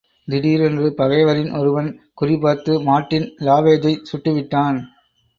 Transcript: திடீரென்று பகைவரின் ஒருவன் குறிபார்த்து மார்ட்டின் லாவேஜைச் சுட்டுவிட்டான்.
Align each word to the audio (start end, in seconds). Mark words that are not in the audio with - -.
திடீரென்று 0.27 0.87
பகைவரின் 0.97 1.51
ஒருவன் 1.57 1.89
குறிபார்த்து 2.21 2.83
மார்ட்டின் 2.83 3.27
லாவேஜைச் 3.39 4.07
சுட்டுவிட்டான். 4.11 4.79